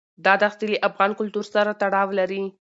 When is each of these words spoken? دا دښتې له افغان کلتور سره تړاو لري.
دا 0.25 0.33
دښتې 0.43 0.65
له 0.73 0.77
افغان 0.89 1.11
کلتور 1.19 1.45
سره 1.53 1.77
تړاو 1.81 2.09
لري. 2.19 2.43